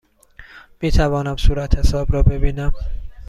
[0.81, 2.71] می توانم صورتحساب را ببینم؟